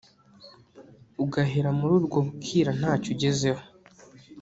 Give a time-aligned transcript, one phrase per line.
[1.23, 3.61] ugahera muri urwo bukira ntacyo ugezeho